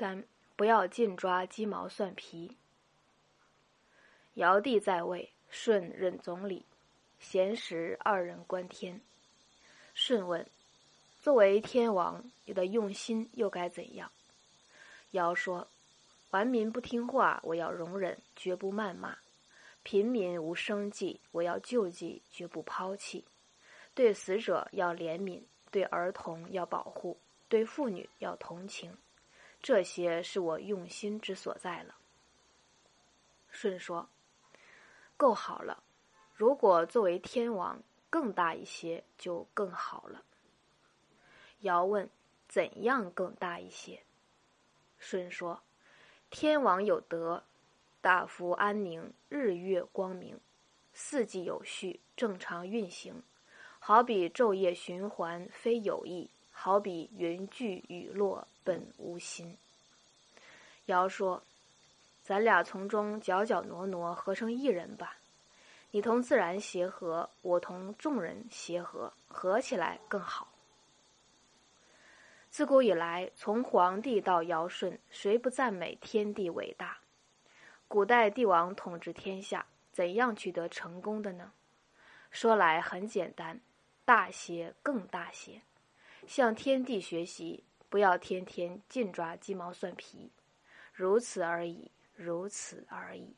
[0.00, 0.24] 三
[0.56, 2.56] 不要尽抓鸡毛蒜皮。
[4.32, 6.64] 尧帝在位，舜任总理，
[7.18, 8.98] 闲时二人观天。
[9.92, 10.46] 舜问
[11.20, 14.10] ：“作为天王，你的用心又该怎样？”
[15.12, 15.68] 尧说
[16.32, 19.18] ：“顽民不听话，我要容忍，绝不谩骂；
[19.82, 23.26] 贫民无生计，我要救济，绝不抛弃。
[23.92, 27.18] 对死者要怜悯，对儿童要保护，
[27.50, 28.96] 对妇女要同情。
[29.62, 31.96] 这些是我用心之所在了。”
[33.52, 34.08] 舜说。
[35.16, 35.82] 够好了，
[36.34, 40.24] 如果作为天王更大一些就更好了。
[41.60, 42.08] 尧问
[42.48, 44.02] ：“怎样更大一些？”
[44.98, 45.62] 舜说
[46.30, 47.44] ：“天王有德，
[48.00, 50.40] 大福安宁，日月光明，
[50.94, 53.22] 四季有序，正常运行，
[53.78, 56.30] 好比昼夜循环，非有意；
[56.62, 59.56] 好比云聚雨落，本无心。”
[60.84, 61.42] 尧说。
[62.22, 65.16] 咱俩从中角角挪挪，合成一人吧。
[65.90, 70.46] 你同自然协和，我同众人协和，合起来更好。
[72.50, 76.98] 自古以来，从黄帝到尧舜，谁不赞美天地伟大？
[77.88, 81.50] 古代帝王统治天下，怎样取得成功的呢？
[82.30, 83.58] 说来很简单，
[84.04, 85.62] 大些更大些，
[86.26, 90.30] 向天地学习，不要天天尽抓鸡毛蒜皮，
[90.92, 91.90] 如此而已。
[92.14, 93.34] 如此而已。